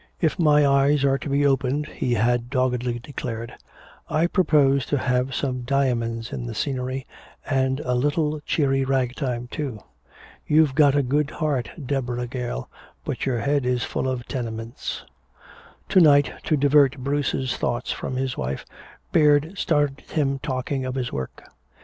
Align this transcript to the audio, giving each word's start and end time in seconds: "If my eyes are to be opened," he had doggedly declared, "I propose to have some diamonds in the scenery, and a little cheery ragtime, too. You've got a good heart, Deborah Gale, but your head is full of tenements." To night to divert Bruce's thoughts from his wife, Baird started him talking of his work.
"If 0.19 0.39
my 0.39 0.65
eyes 0.65 1.05
are 1.05 1.19
to 1.19 1.29
be 1.29 1.45
opened," 1.45 1.85
he 1.85 2.15
had 2.15 2.49
doggedly 2.49 2.97
declared, 2.97 3.53
"I 4.09 4.25
propose 4.25 4.83
to 4.87 4.97
have 4.97 5.35
some 5.35 5.61
diamonds 5.61 6.33
in 6.33 6.47
the 6.47 6.55
scenery, 6.55 7.05
and 7.47 7.79
a 7.81 7.93
little 7.93 8.39
cheery 8.43 8.83
ragtime, 8.83 9.47
too. 9.51 9.77
You've 10.47 10.73
got 10.73 10.95
a 10.95 11.03
good 11.03 11.29
heart, 11.29 11.69
Deborah 11.85 12.25
Gale, 12.25 12.67
but 13.05 13.27
your 13.27 13.41
head 13.41 13.63
is 13.63 13.83
full 13.83 14.07
of 14.09 14.27
tenements." 14.27 15.03
To 15.89 15.99
night 16.01 16.33
to 16.45 16.57
divert 16.57 16.97
Bruce's 16.97 17.55
thoughts 17.55 17.91
from 17.91 18.15
his 18.15 18.35
wife, 18.35 18.65
Baird 19.11 19.55
started 19.55 19.99
him 20.09 20.39
talking 20.39 20.83
of 20.83 20.95
his 20.95 21.13
work. 21.13 21.43